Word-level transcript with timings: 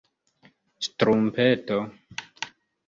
ŝtrumpeto 0.87 1.79